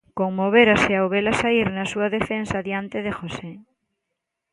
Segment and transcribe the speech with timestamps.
[0.19, 3.51] Conmovérase ao vela saír na súa defensa diante de José.